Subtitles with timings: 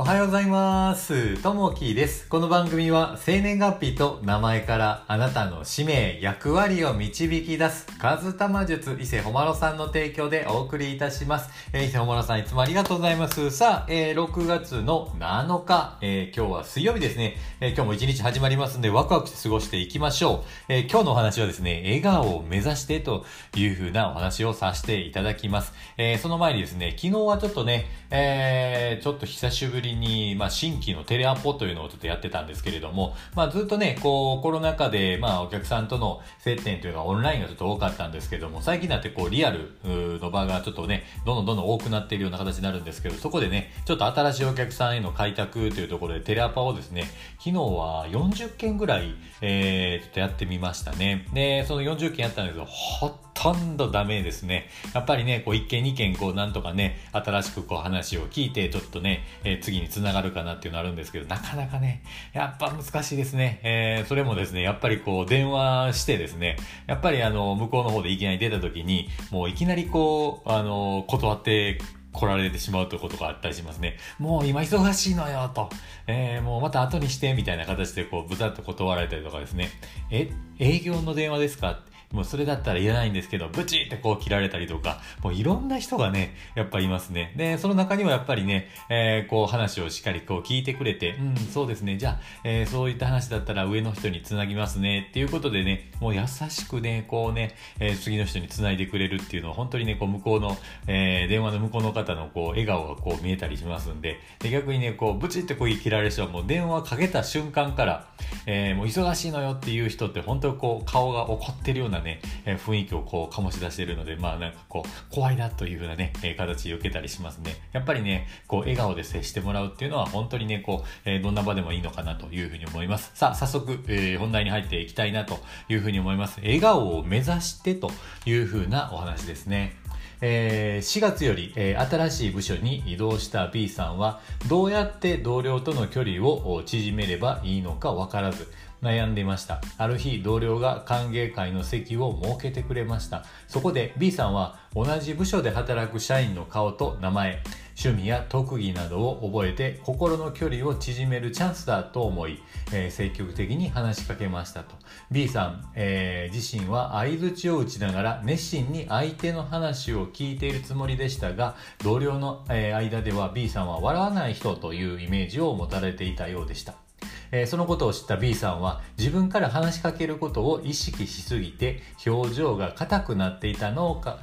[0.00, 1.42] おはようございます。
[1.42, 2.28] ともきです。
[2.28, 11.50] この番組は生年月日と名前からあなたの使命、役割を導き出す、カズタマ術伊勢ほまろさんの提供でお送りいたします。
[11.72, 13.50] えー、伊勢ほまろさんいつもありがとうございます。
[13.50, 17.34] さあ、えー、6月の7日、えー、今日は水曜日ですね。
[17.60, 20.72] え、今日も一日始まりますんでワクワクして過ごしていきましょう。
[20.72, 25.72] え、今日のお話はですね、笑顔を目指してという風なお話をさせていただきます。
[25.96, 47.04] え、その前にですね、昨日はちょっとね、え、ちょっと久しぶりに、まあ、新規のテレアポというのをちょっとやってたんですけれども、まあ、ずっとね、こう、コロナ禍で、まあ、お客さんとの接点というのがオンラインがちょっと多かったんですけども、最近になってこう、リアルの場がちょっとね、どんどんどんどん多くなっているような形になるんですけど、そこでね、ちょっと新しいお客さんへの開拓というところでテレアパをですね、
[47.38, 51.26] 昨日は40件ぐらい、えー、ちょっとやってみましたね。
[51.32, 54.68] で、その40件やったんですけど、ほとんどダメですね。
[54.94, 63.60] やっぱりね、こう、1件2件、こう、なんとかね、新しくこう話を聞いて、ちょっとね、えー、次につながるかなっていうのあるんですけど、なかなかね、やっぱ難しいですね。
[63.62, 66.56] えー、それもですね、やっぱりこう、電話してですね、
[66.88, 71.78] やっぱりあの、向こうの方でいきなり出た時に、もういきなりこう、あの、断って
[72.12, 73.96] 来られてしまうということがあったりしますね。
[74.18, 75.68] もう今忙しいのよ、と。
[76.08, 79.70] えー、もうまた後にして、みたいな形でこう、ぶたっと断られたりとかですね。
[80.10, 81.80] え、営業の電話ですか？
[82.12, 87.34] もうそれだったらいらないんですけど、ブチってこう切られたりとか、もういろんな人がね、やっぱいますね。
[87.36, 100.56] で、その中にはやっぱりね、えー、こう話をしっかりこう聞いてくれて、うん、そうですね、じゃあ、えー、そういった話だったら上の人につなぎますね、っていうことでね、もう優しくね、こうね、えー、次の人につないでくれるっていうのは本当にね、こう向こうの、
[100.86, 108.06] えー、電話の向こうの方のこう笑顔がこう見えたりしますんで、で逆にね、こうブチってこう切られる人はもう電話かけた瞬間から、
[108.46, 117.56] えー、もう忙しいのよっていう人って本当こう顔が怒ってるようなね、えー、雰囲気をこう醸し出しているので、まあなんかこう、怖いなというふうなね、えー、形を受けたりしますね。
[117.72, 123.10] やっぱりね、こう、笑顔で接してもらうっていうのは本当にね、こう、えー、どんな場でもいいのかなというふうに思います。
[123.14, 125.38] さあ、早速、えー、本題に入っていきたいなと
[125.68, 126.40] いうふうに思います。
[126.40, 127.90] 笑顔を目指してと
[128.26, 129.76] いうふうなお話ですね。
[130.20, 138.48] えー、4月より、えー、新しい部署に移動した B さんはどうやって同僚との距離を縮めればいいのか分からず
[138.82, 139.60] 悩んでいました。
[139.76, 143.24] ある日、同僚が歓迎会の席を設けてくれました。
[143.46, 147.42] そこで B さんは同じ部署で働く社員の顔と名前、
[147.80, 154.74] 趣味や特技などを覚えて心の距離を縮めるチャンスだと思い、えー、積極的に話しかけましたと。
[155.12, 166.87] B さん、えー、自身は相槌を打ちながら熱心に相手の話を聞いているつもりでしたが、同僚の、えー、間では B さんは笑わない人というイメージを持たれていたようでした。
[167.32, 174.18] えー、そのことを知った B さんは自分から話しかけることを意識しすぎて表情が硬くなっていたのか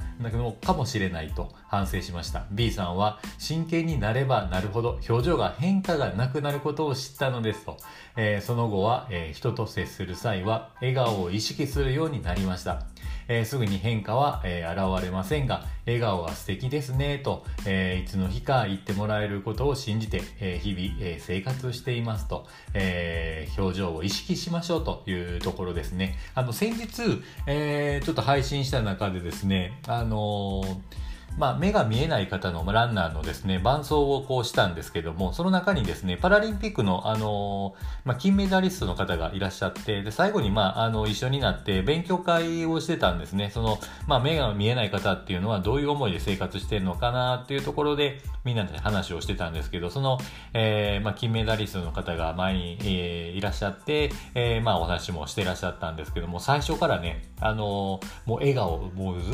[0.64, 2.46] かもしれないと反省しました。
[2.50, 7.76] B さんは真剣になればなるほど表情が変化がなくなることを知ったのですと、
[8.16, 12.82] えー、その後は、えー、人と接する際は笑顔を意識するようになりました。
[13.28, 22.95] えー、すぐに変化は、え、現れませんが、笑顔が素敵ですね、と、え、いつの日か言ってもらえることを信じて、え日々、え生活していますと、え
[23.56, 26.16] 表情を意識しましょうというところですね。
[26.34, 30.62] あの、先日、えちょっと配信した中でですね、あの
[31.38, 43.50] まあ、目が見えない方のランナーのですね、伴走をこうしたんですけども、その中にですね、パラリンピックの、あのまあ、金メダリストの方がいらっしゃって、で、最後に、まあ、あの、一緒になって勉強会をしてたんですね。
[43.50, 50.18] その、まあ、目が見えない方っていうのはどういう思いで生活してるのかなっていうところで、みんなで話をしてたんですけど、その、
[50.54, 59.32] えー、まあ、金メダリストの方が前に、えー、いらっしゃって、えー、まあ、お話もしてらっしゃったんですけども、最初からね、あのもう笑顔、もうず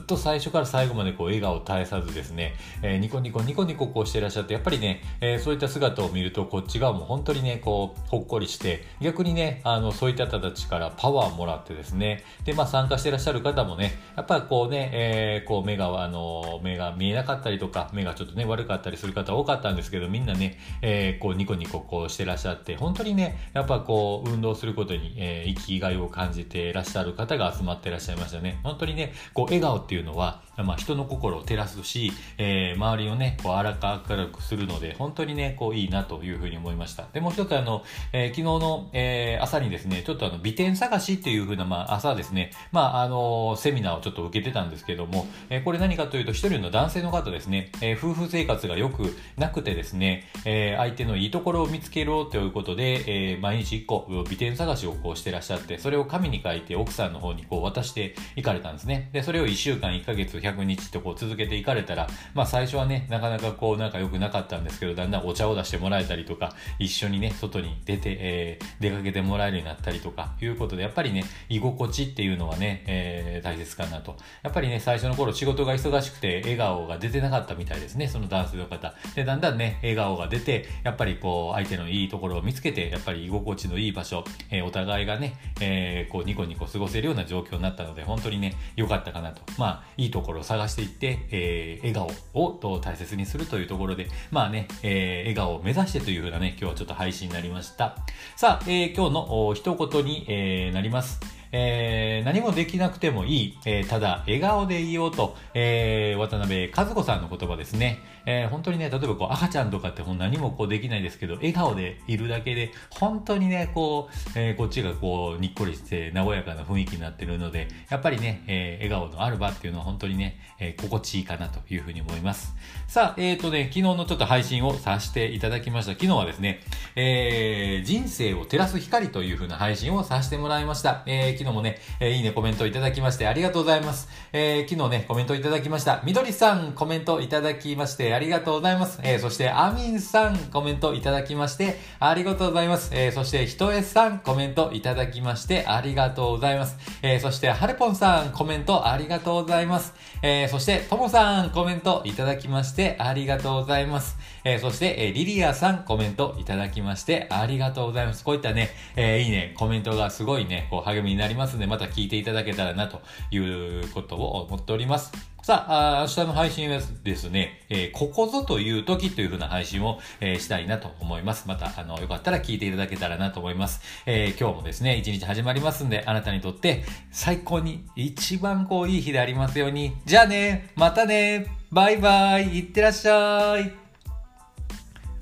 [0.01, 28.59] っと最初から最後までこう、笑顔を絶えさずですね、えー、ニコニコニコニコこうしていらっしゃって、やっぱりね、えー、そういった姿を見ると、こっち側も本当にね、こう、ほっこりして、逆にね、あの、そういった方たちからパワーもらってですね、で、まあ参加していらっしゃる方もね、やっぱりこうね、えー、こう目が、あの、目が見えなかったりとか、目がちょっとね、悪かったりする方多かったんですけど、みんなね、えー、こうニコニコこうしてらっしゃって、本当にね、やっぱこう、運動することに、えー、生きがいを感じていらっしゃる方が集まっていらっしゃいましたね。
[28.63, 37.05] 本当にね、こう、笑顔っていうのは、まあ人の心を照らすし、えー、周りをね、こう、荒か明るくするので、本当にね、こう、いいなというふうに思いました。
[37.13, 37.83] で、もう一つあの、
[38.13, 59.09] えー、昨日の、えー、朝にですね、ちょっとあの、美点探しっていうふうな、まあ、朝ですね、まあ、あの、セミナーをちょっと受けてたんですけども、えー、これ何かというと、一人の男性の方ですね、えー、夫婦生活が良くなくてですね、えー、相手のいいところを見つけろということで、えー、毎日一個、美点探しをこうしてらっしゃって、それを紙に書いて奥さんの方にこう渡していかれたんですね。
[59.13, 74.17] で、それを1週間、1ヶ月、100日ってこう続けていかれたら、まあ最初はね、なかなかこう仲良くなかったんですけど、だんだんお茶を出してもらえたりとか、一緒にね、外に出て、えー、出かけてもらえるようになったりとか、いうことで、やっぱりね、居心地っていうのはね、えー、大切かなと。
[74.43, 78.93] やっぱりね、最初の頃仕事が忙しくて笑顔が出てなかったみたいですね、その男性の方。
[79.15, 89.41] で、だんだんね、笑顔が出て、やっぱりこう、相手のいいところを見つけて、やっぱり居心地のいい場所、えー、お互いがね、えー、こう、ニコニコ過ごせるような状況になったので、本当にね、良かったかなと。
[89.57, 97.97] まあ、いいところを探していって、えー、笑顔をと大切にするというところで、まあね、えー、笑顔を目指してというふうなね、今日はちょっと配信になりました。
[98.35, 101.40] さあ、えー、今日の一言に、えー、なります。
[101.51, 107.99] えー、何もできなくてもいい、えー、ただ笑顔でいようと、えー、渡辺和子さんの言葉ですね。
[108.25, 122.53] えー、本当にね、例えばこう赤ちゃんとかってもう何もこうできないですけど、笑顔でいるだけで、本当にね、こう、えー、こっちがこう、にっこりして和やかな雰囲気になってるので、やっぱりね、えー、笑顔のある場っていうのは本当にね、えー、心地いいかなというふうに思います。
[122.87, 125.93] さあ、えっ、ー、とね、昨日のちょっと配信をさせていただきました。
[125.93, 126.61] 昨日はですね、
[126.95, 131.03] えー、人生を照らす光というふうな配信をさせてもらいました。
[131.07, 134.07] えー、昨日もね、えー、いいねコメントいただきましてありがとうございます。
[134.31, 136.01] えー、昨日ね、コメントいただきました。
[136.05, 138.99] みどりさん、コメントいただきましてありがとうございます。
[139.03, 142.91] えー、そして、アミンさん、コメントいただきまして、ありがとうございます。
[142.93, 146.77] えー、そして、ひとえさん、コメントいただきまして、ありがとうございます。
[147.01, 149.93] えー、そして、はるぽんさん、コメントありがとうございます。
[150.21, 154.17] えー、そして、ともさん、コメントいただきまして、ありがとうございます。
[154.43, 158.23] えー、そして、えー、リリアさん、コメントいただきまして、ありがとうございます。
[158.23, 163.01] こういったね、えー、いいね、コメントがすごいね、こう、励みになりますので、また聞いていただけたらな、と
[163.31, 165.11] いうことを思っております。
[165.43, 171.47] さあ、明日の配信はですね、えー、ここぞという時という風な配信を、えー、したいなと思います。
[171.47, 173.81] また、あの、よかったら聞いていただけたらなと思います。
[174.05, 179.93] えー、今日もですね、一日始まりますんで、あなたにとって最高に一番こういい日でありますように。
[180.05, 183.71] じゃあね、またね、バイバイ、いってらっしゃい。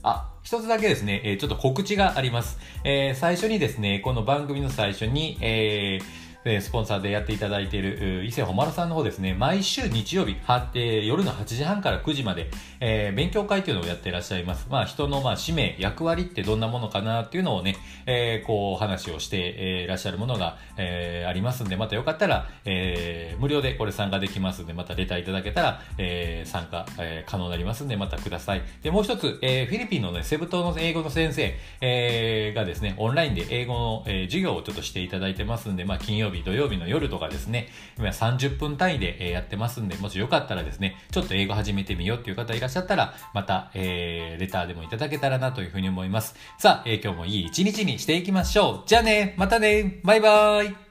[0.03, 2.57] あ、一つだけですね、ちょっと告知があります。
[2.83, 12.49] え、最初にですね、この番組の最初に、えー、えスポンサーでやっていただいている伊勢ほまるさんの方ですね、毎週日曜日、はえ夜の8時半から9時まで、
[12.79, 14.67] えー、勉強会というのをやっていらっしゃいます。
[14.69, 17.75] まあ、人のまあ使命、役割ってどんなものかなっていうのをね、
[18.05, 28.61] えー、こう話をして、えー、いらっしゃるものが、えー、ありますんで、またよかったら、えー、無料でこれ参加できますんで、またレターいただけたら、えー、参加、えー、可能になりますんで、またください。
[28.81, 46.35] で、もう一つ、えー、フィリピンのね、セブ島の英語の先生、えー、がですね、オンラインで英語の、えー、授業をちょっとしていただいてますんで、まあ、金曜曜日、土曜日の夜とかですね、今30分単位でやってますんで、もしよかったらですね、ちょっと英語始めてみようっていう方いらっしゃったら、また、えー、レターでもいただけたらなというふうに思います。
[46.57, 48.87] さあ、えー、今日もいい一日にしていきましょう。
[48.87, 50.88] じゃあね、またね、バイバーイ